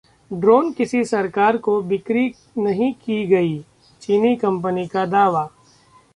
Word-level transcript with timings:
drone 0.31 0.71
किसी 0.73 1.03
सरकार 1.05 1.57
को 1.57 1.81
बिक्री 1.81 2.25
नहीं 2.57 2.91
की 2.93 3.25
गई: 3.27 3.57
चीनी 4.01 4.35
कंपनी 4.35 4.87
का 4.87 5.05
दावा 5.05 5.49